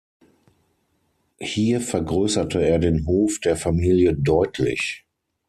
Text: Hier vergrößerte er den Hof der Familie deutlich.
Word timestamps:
Hier 1.39 1.79
vergrößerte 1.79 2.65
er 2.65 2.79
den 2.79 3.05
Hof 3.05 3.37
der 3.39 3.55
Familie 3.55 4.15
deutlich. 4.15 5.05